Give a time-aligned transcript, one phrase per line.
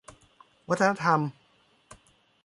[0.69, 1.19] วัฒนธรรม